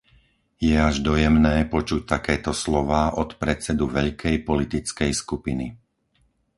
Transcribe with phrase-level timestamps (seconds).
[0.67, 5.67] Je až dojemné počuť takéto slová od predsedu veľkej politickej skupiny.